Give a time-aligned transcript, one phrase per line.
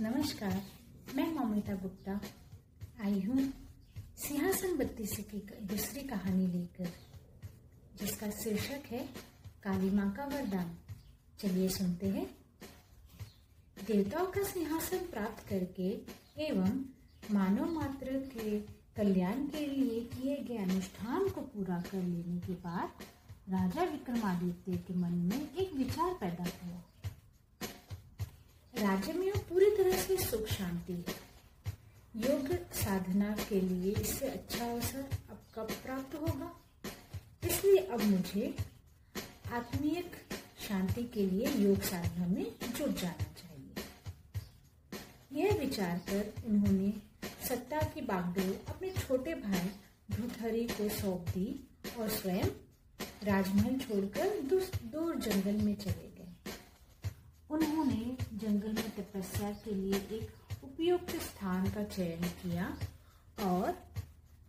[0.00, 0.62] नमस्कार,
[1.14, 2.20] मैं ममिता गुप्ता।
[3.04, 3.52] आई हूँ
[4.16, 6.88] सिंहासन बत्तीस की दूसरी कहानी लेकर,
[8.00, 9.08] जिसका शीर्षक है
[9.62, 10.78] काली माँ का वरदान।
[11.38, 12.26] चलिए सुनते हैं।
[13.86, 15.88] देवताओं का सिंहासन प्राप्त करके
[16.44, 16.84] एवं
[17.30, 18.60] मानव मात्र के
[18.96, 22.88] कल्याण के लिए किए गए अनुष्ठान को पूरा कर लेने के बाद
[23.48, 26.82] राजा विक्रमादित्य के मन में एक विचार पैदा हुआ।
[28.82, 31.14] राज्य में अब पूरी तरह से सुख शांति है।
[32.16, 36.52] योग साधना के लिए इससे अच्छा अवसर अब कब प्राप्त होगा?
[37.44, 38.54] इसलिए अब मुझे
[39.52, 40.04] आत्मीय
[40.68, 42.46] शांति के लिए योग साधना में
[42.78, 43.72] जुट जाना चाहिए।
[45.42, 46.92] यह विचार कर उन्होंने
[47.48, 49.70] सत्ता की बागडोर अपने छोटे भाई
[50.16, 51.60] भूतहरी को सौंप दी
[51.98, 52.46] और स्वयं
[53.24, 54.40] राजमहल छोड़कर
[54.92, 56.11] दूर जंगल में चले
[57.52, 62.66] उन्होंने जंगल में तपस्या के लिए एक उपयुक्त स्थान का चयन किया
[63.40, 63.72] और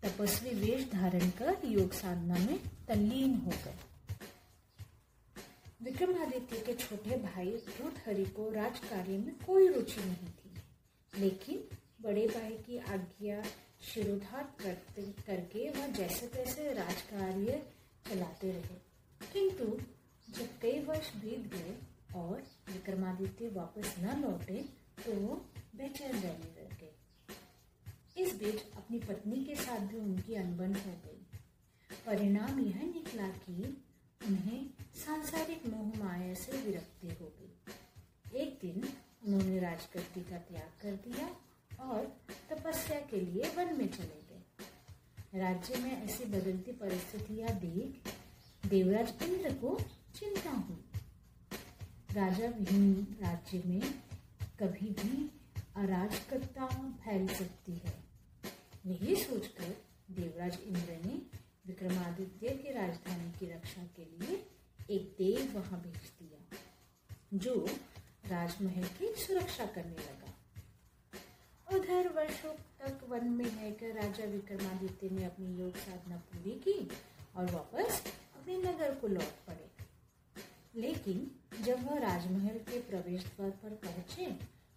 [0.04, 3.78] तपस्वी वेश धारण कर योग साधना में तल्लीन हो गए।
[5.82, 7.52] विक्रमादित्य के छोटे भाई
[8.06, 10.52] हरि को राज कार्य में कोई रुचि नहीं थी,
[11.14, 11.64] लेकिन
[12.02, 13.42] बड़े भाई की आज्ञा
[13.84, 17.62] शिरोधार करते, करके वह जैसे तैसे राज कार्य
[18.10, 18.78] चलाते रहे।
[19.34, 19.66] किंतु
[20.30, 21.76] जब कई वर्ष बीत गए
[22.16, 24.62] और विक्रमादित्य वापस न लौटे
[25.00, 25.14] तो
[25.76, 26.92] बेचैन रहने लगे।
[28.24, 31.40] इस बीच अपनी पत्नी के साथ भी उनकी अनबन हो गई।
[32.06, 33.64] परिणाम यह निकला कि
[34.22, 38.88] उन्हें सांसारिक मोह माया से विरक्ति हो गई। एक दिन
[39.26, 41.28] उन्होंने राजगद्दी का त्याग कर दिया
[41.86, 42.06] और
[42.50, 48.12] तपस्या के लिए वन में चले गए। राज्य में ऐसी बदलती परिस्थितियाँ देख
[48.66, 49.78] देवराज इंद्र को
[50.16, 50.83] चिंता हुई।
[52.14, 53.82] राजा विहीन राज्य में
[54.60, 55.32] कभी भी
[55.76, 56.66] अराजकता
[57.06, 57.94] फैल सकती है।
[58.86, 59.76] यही सोचकर
[60.12, 61.16] देवराज इंद्र ने
[61.68, 64.36] विक्रमादित्य के राजधानी की रक्षा के लिए
[64.90, 66.58] एक देव वहाँ भेज दिया,
[67.34, 67.66] जो
[68.26, 70.34] राजमहल की सुरक्षा करने लगा।
[71.78, 76.90] उधर वर्षों तक वन में रहकर राजा विक्रमादित्य ने अपनी योग साधना पूरी की
[77.36, 78.04] और वापस
[78.36, 79.70] अपने नगर को लौट पड़े।
[80.76, 81.32] लेकिन
[81.66, 84.26] जब वह राजमहल के प्रवेश द्वार पर पहुँचे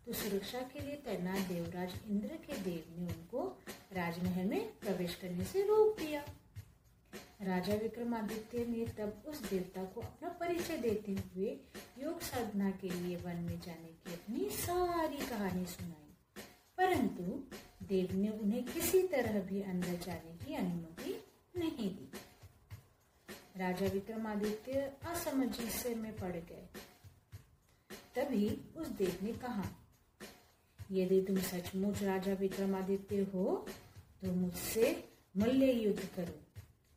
[0.06, 3.46] तो सुरक्षा के लिए तैनात देवराज इंद्र के देव ने उनको
[3.92, 6.24] राजमहल में प्रवेश करने से रोक दिया।
[7.42, 11.50] राजा विक्रमादित्य ने तब उस देवता को अपना परिचय देते हुए
[11.98, 16.42] योग साधना के लिए वन में जाने की अपनी सारी कहानी सुनाई।
[16.78, 17.24] परंतु
[17.86, 21.05] देव ने उन्हें किसी तरह भी अंदर जाने की अनुमति
[23.56, 26.66] राजा विक्रमादित्य असमंजस्य में पड़ गए।
[28.16, 29.64] तभी उस देव ने कहा,
[30.92, 33.66] यदि तुम सचमुच राजा विक्रमादित्य हो
[34.22, 34.90] तो मुझसे
[35.34, 36.38] मल्ल युद्ध करो।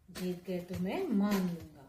[0.09, 1.85] जीत गए तो मैं मान लूँगा।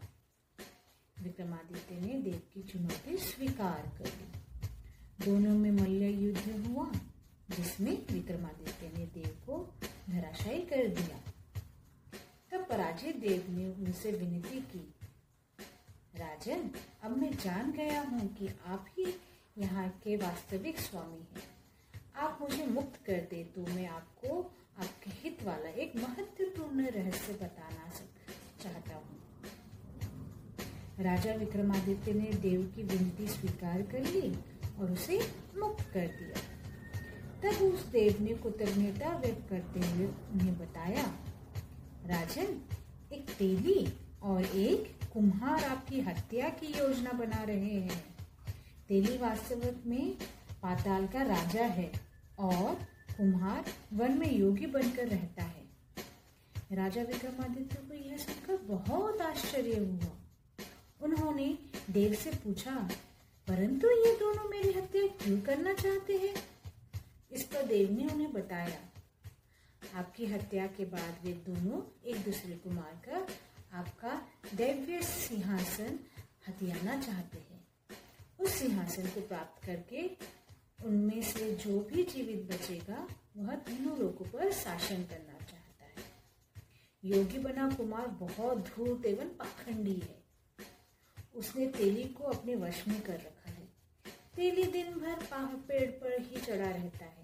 [1.17, 6.91] विक्रमादित्य ने देव की चुनौती स्वीकार कर ली। दोनों में मल्ल युद्ध हुआ,
[7.49, 9.63] जिसमें विक्रमादित्य ने देव को
[10.09, 11.19] धराशायी कर दिया।
[13.21, 14.83] देव ने उनसे विनती की,
[16.15, 16.69] राजन,
[17.03, 19.05] अब मैं जान गया हूँ कि आप ही
[19.57, 21.47] यहाँ के वास्तविक स्वामी हैं।
[22.17, 24.41] आप मुझे मुक्त कर दे तो मैं आपको,
[24.79, 27.89] आपके हित वाला एक महत्वपूर्ण रहस्य बताना
[28.61, 29.19] चाहता हूँ।
[30.99, 34.31] राजा विक्रमादित्य ने देव की विनती स्वीकार कर ली
[34.79, 35.19] और उसे
[35.57, 36.49] मुक्त कर दिया।
[37.41, 41.05] तब उस देव ने कृतज्ञता व्यक्त करते हुए उन्हें बताया,
[42.07, 42.59] राजन
[43.13, 43.87] एक तेली
[44.23, 48.03] और एक कुम्हार आपकी हत्या की योजना बना रहे हैं।
[48.87, 50.15] तेली वास्तव में
[50.61, 51.91] पाताल का राजा है
[52.39, 52.73] और
[53.17, 55.65] कुम्हार वन में योगी बनकर रहता है।
[56.71, 60.11] राजा विक्रमादित्य को यह सुनकर बहुत आश्चर्य हुआ।
[61.01, 61.57] उन्होंने
[61.89, 62.75] देव से पूछा,
[63.47, 66.33] परंतु ये दोनों मेरी हत्या क्यों करना चाहते हैं?
[67.31, 68.79] इस पर देव ने उन्हें बताया
[69.93, 73.27] आपकी हत्या के बाद वे दोनों एक दूसरे को मारकर
[73.73, 75.99] आपका दैव्य सिंहासन
[76.47, 77.67] हथियाना चाहते हैं।
[78.39, 80.09] उस सिंहासन को प्राप्त करके
[80.85, 83.07] उनमें से जो भी जीवित बचेगा,
[83.37, 85.95] वह तीनों लोगों पर शासन करना चाहता है।
[87.05, 90.21] योगी बना कुमार बहुत धूर्त एवं पाखंडी है।
[91.35, 93.67] उसने तेली को अपने वश में कर रखा है।
[94.35, 95.27] तेली दिन भर
[95.67, 97.20] पेड़ पर ही चढ़ा रहता है।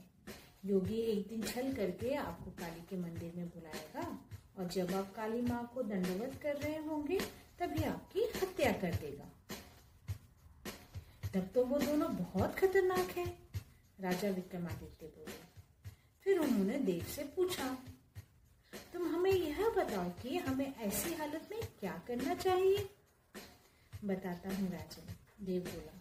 [0.67, 4.07] योगी एक दिन छल करके आपको काली के मंदिर में बुलाएगा
[4.57, 7.19] और जब आप काली माँ को दंडवत कर रहे होंगे,
[7.59, 9.29] तभी आपकी हत्या कर देगा।
[11.33, 13.25] तब तो वो दोनों बहुत खतरनाक है,
[13.99, 15.37] राजा विक्रमादित्य बोले।
[16.25, 17.77] फिर उन्होंने देव से पूछा,
[18.93, 22.89] तुम हमें यह बताओ कि हमें ऐसी हालत में क्या करना चाहिए?
[24.05, 25.15] बताता हूँ राजन
[25.45, 25.93] देव बोला।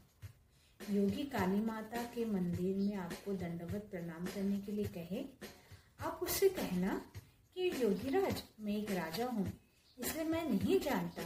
[0.91, 5.25] योगी काली माता के मंदिर में आपको दंडवत प्रणाम करने के लिए कहे।
[6.01, 7.01] आप उससे कहना
[7.57, 9.47] कि योगीराज, मैं एक राजा हूँ।
[9.99, 11.23] इसलिए मैं नहीं जानता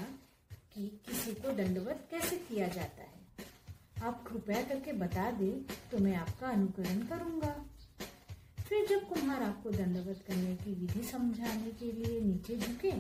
[0.75, 3.19] कि किसी को दंडवत कैसे किया जाता है।
[4.03, 5.51] आप कृपया करके बता दे
[5.91, 7.55] तो मैं आपका अनुकरण करूँगा।
[8.61, 12.93] फिर जब कुम्हार आपको दंडवत करने की विधि समझाने के लिए नीचे झुके,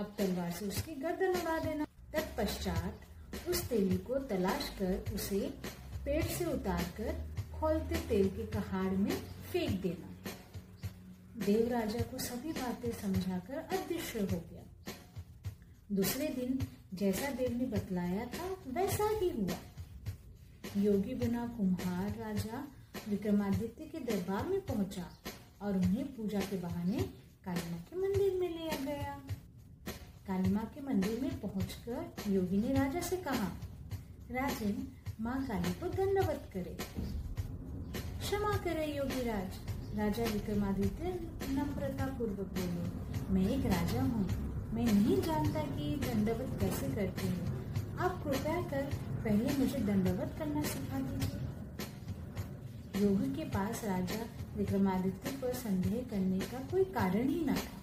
[0.00, 5.40] आप तलवार से उसकी गर्दन उड़ा देना। तत्पश्चात उस तेली को तलाश कर उसे
[6.04, 7.12] पेट से उतार कर
[7.52, 9.10] खोलते तेल के कहाड़ में
[9.52, 10.08] फेंक देना।
[11.44, 14.62] देव राजा को सभी बातें समझाकर अदृश्य हो गया।
[15.92, 16.58] दूसरे दिन
[16.94, 19.56] जैसा देव ने बतलाया था, वैसा ही हुआ।
[20.76, 22.66] योगी बिना कुम्हार राजा
[23.08, 25.08] विक्रमादित्य के दरबार में पहुँचा
[25.62, 27.02] और उन्हें पूजा के बहाने
[27.44, 29.14] कालिमा के मंदिर में लिया गया।
[30.26, 33.48] कालिमा के मंदिर में पहुंचकर योगी ने राजा से कहा,
[34.30, 34.86] राजन
[35.22, 36.76] माँ काली को दंडवत करे।
[38.20, 39.58] क्षमा करे योगी राज
[39.98, 41.10] राजा विक्रमादित्य
[41.48, 42.86] नम्रता पूर्वक बोले,
[43.34, 44.22] मैं एक राजा हूँ।
[44.74, 48.88] मैं नहीं जानता कि दंडवत कैसे करते हैं। आप कृपया कर
[49.24, 51.38] पहले मुझे दंडवत करना सिखा दीजिए।
[53.02, 54.20] योगी के पास राजा
[54.56, 57.76] विक्रमादित्य पर संदेह करने का कोई कारण ही न था।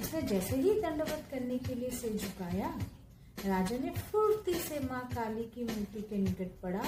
[0.00, 2.72] उसने जैसे ही दंडवत करने के लिए सिर झुकाया
[3.46, 6.82] राजा ने फुर्ती से माँ काली की मूर्ति के निकट पड़ा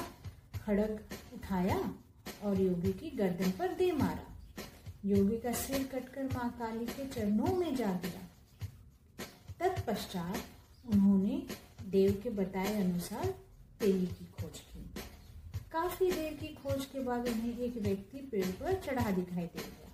[0.65, 1.01] खड़ग
[1.35, 1.95] उठाया
[2.45, 4.63] और योगी की गर्दन पर दे मारा।
[5.05, 8.23] योगी का सिर कटकर माँ काली के चरणों में जा गिरा।
[9.61, 10.37] तत्पश्चात
[10.93, 11.43] उन्होंने
[11.91, 13.35] देव के बताए अनुसार
[13.81, 14.85] तेली की खोज की।
[15.73, 19.91] काफ़ी देर की खोज के बाद उन्हें एक व्यक्ति पेड़ पर चढ़ा दिखाई दे गया।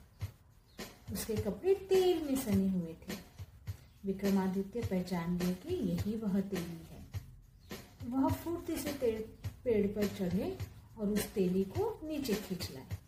[1.12, 3.29] उसके कपड़े तेल में सने हुए थे।
[4.04, 7.00] विक्रमादित्य पहचान गए कि यही वह तेली है।
[8.06, 8.92] वह फुर्ती से
[9.64, 10.56] पेड़ पर चढ़े
[10.98, 12.98] और उस तेली को नीचे खींच लाए।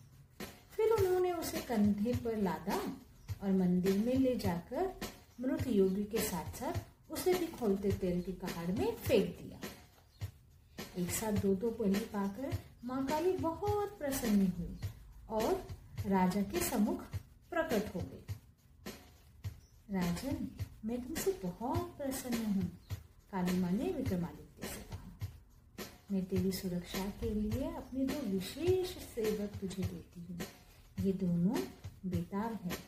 [0.76, 2.80] फिर उन्होंने उसे कंधे पर लादा
[3.42, 4.92] और मंदिर में ले जाकर
[5.40, 9.58] मृत योगी के साथ साथ उसे भी खोलते तेल की कहाड़ में फेंक दिया।
[10.98, 14.76] एक साथ दो दो पली पाकर माँ काली बहुत प्रसन्न हुई
[15.30, 15.66] और
[16.06, 17.02] राजा के सम्मुख
[17.50, 18.34] प्रकट हो गई।
[19.90, 20.46] राजन
[20.84, 22.70] मैं तुमसे बहुत प्रसन्न हूँ
[23.32, 25.28] काली माँ ने विक्रमादित्य से कहा
[26.12, 30.38] मैं तेरी सुरक्षा के लिए अपने दो विशेष सेवक तुझे देती हूँ।
[31.04, 31.56] ये दोनों
[32.06, 32.78] बेताब है।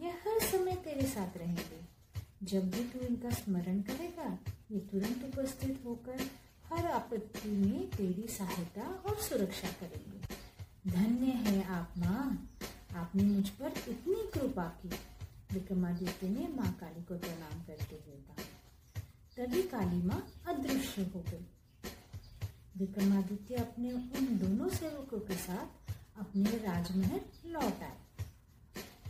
[0.00, 1.80] ये हर समय तेरे साथ रहेंगे
[2.42, 4.38] जब भी तू इनका स्मरण करेगा,
[4.72, 6.20] ये तुरंत उपस्थित होकर
[6.68, 10.20] हर आपत्ति में तेरी सहायता और सुरक्षा करेंगे।
[10.90, 12.48] धन्य है आप माँ।
[12.96, 14.90] आपने मुझ पर इतनी कृपा की।
[15.52, 18.44] विक्रमादित्य ने माँ काली को प्रणाम करते हुए कहा।
[19.36, 21.46] तभी काली माँ अदृश्य हो गई।
[22.76, 27.96] विक्रमादित्य अपने उन दोनों सेवकों के साथ अपने राजमहल लौट आए।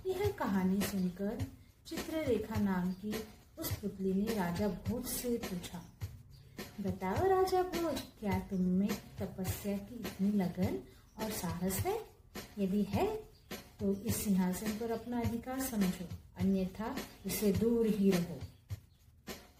[0.07, 1.47] यह कहानी सुनकर
[1.87, 3.15] चित्ररेखा नाम की
[3.59, 5.83] उस पुतली ने राजा भोज से पूछा,
[6.81, 8.89] बताओ राजा भोज, क्या तुम में
[9.19, 10.79] तपस्या की इतनी लगन
[11.19, 11.95] और साहस है?
[12.59, 13.07] यदि है
[13.81, 16.09] तो इस सिंहासन पर अपना अधिकार समझो,
[16.41, 16.95] अन्यथा
[17.27, 18.41] इसे दूर ही रहो।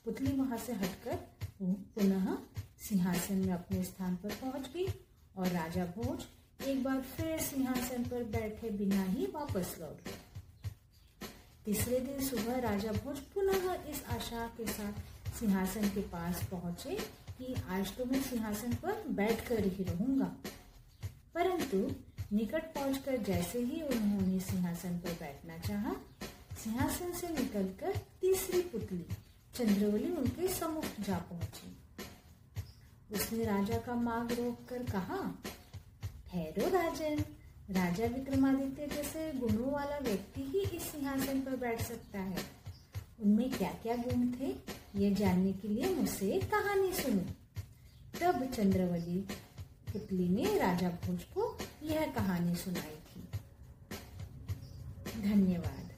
[0.05, 1.19] पुतली वहाँ से हटकर
[1.63, 2.37] पुनः
[2.89, 4.87] सिंहासन में अपने स्थान पर पहुँच गई
[5.37, 10.19] और राजा भोज एक बार फिर सिंहासन पर बैठे बिना ही वापस लौट गए।
[11.65, 16.97] तीसरे दिन सुबह राजा भोज पुनः इस आशा के साथ सिंहासन के पास पहुँचे
[17.39, 20.33] कि आज तो मैं सिंहासन पर बैठकर ही रहूँगा।
[21.35, 21.79] परंतु
[22.33, 25.95] निकट पहुंचकर जैसे ही उन्होंने सिंहासन पर बैठना चाहा,
[26.65, 29.05] सिंहासन से निकलकर तीसरी पुतली
[29.55, 31.77] चंद्रवली उनके सम्मुख जा पहुँची।
[33.15, 35.19] उसने राजा का मार्ग रोक कर कहा
[36.29, 37.25] ठहरो राजन
[37.71, 42.45] राजा विक्रमादित्य जैसे गुणों वाला व्यक्ति ही इस सिंहासन पर बैठ सकता है।
[43.23, 44.55] उनमें क्या क्या गुण थे
[44.97, 47.25] ये जानने के लिए मुझसे कहानी सुनो।
[48.21, 49.21] तब चंद्रवली
[49.93, 51.48] पुतली ने राजा भोज को
[51.89, 53.21] यह कहानी सुनाई थी।
[55.23, 55.93] धन्यवाद।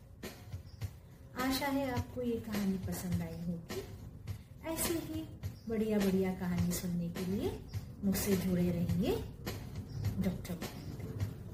[1.41, 3.83] आशा है आपको ये कहानी पसंद आई होगी।
[4.71, 5.29] ऐसे ही
[5.69, 7.61] बढ़िया बढ़िया कहानी सुनने के लिए
[8.05, 9.17] मुझसे जुड़े रहिए
[10.21, 10.55] डॉक्टर